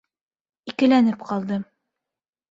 Икеләнеп 0.71 1.21
ҡалдым: 1.31 1.67